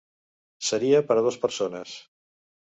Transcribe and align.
Seria 0.69 1.01
per 1.11 1.17
a 1.21 1.25
dos 1.27 1.37
persones. 1.45 1.95